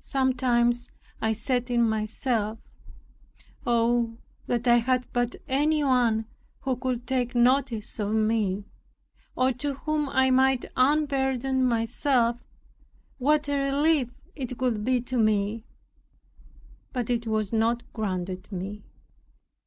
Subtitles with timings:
[0.00, 0.88] Sometimes
[1.20, 2.60] I said in myself,
[3.66, 6.24] "Oh, that I had but any one
[6.60, 8.64] who could take notice of me,
[9.36, 12.38] or to whom I might unburden myself,
[13.18, 15.66] what a relief it would be to me!"
[16.94, 18.82] But it was not granted me.